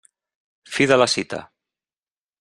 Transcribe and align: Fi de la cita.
Fi 0.77 0.87
de 0.91 0.97
la 1.01 1.07
cita. 1.15 1.41